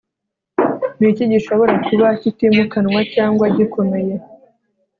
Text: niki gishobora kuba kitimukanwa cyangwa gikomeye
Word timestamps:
niki 0.99 1.23
gishobora 1.31 1.73
kuba 1.85 2.07
kitimukanwa 2.21 2.99
cyangwa 3.13 3.45
gikomeye 3.57 4.13